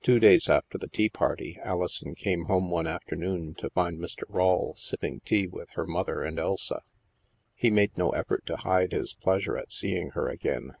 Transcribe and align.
Two 0.00 0.18
days 0.18 0.48
after 0.48 0.78
the 0.78 0.88
tea 0.88 1.10
party, 1.10 1.58
Alison 1.62 2.14
came 2.14 2.46
home 2.46 2.70
one 2.70 2.86
afternoon 2.86 3.52
to 3.56 3.68
find 3.68 3.98
Mr. 3.98 4.22
Rawle 4.26 4.72
sipping 4.78 5.20
tea 5.20 5.46
with 5.46 5.68
her 5.74 5.86
mother 5.86 6.22
and 6.24 6.38
Elsa. 6.38 6.80
He 7.54 7.70
made 7.70 7.98
no 7.98 8.08
effort 8.12 8.46
to 8.46 8.56
hide 8.56 8.92
his 8.92 9.12
pleasure 9.12 9.58
at 9.58 9.70
seeing 9.70 10.12
her 10.12 10.28
again. 10.30 10.76